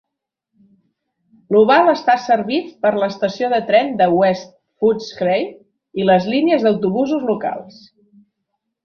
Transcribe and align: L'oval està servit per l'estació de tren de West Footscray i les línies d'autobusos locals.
L'oval 1.55 1.91
està 1.91 2.15
servit 2.23 2.71
per 2.85 2.91
l'estació 3.03 3.49
de 3.51 3.59
tren 3.67 3.93
de 3.99 4.07
West 4.13 4.49
Footscray 4.85 5.45
i 6.03 6.09
les 6.11 6.27
línies 6.33 6.67
d'autobusos 6.69 7.29
locals. 7.33 7.79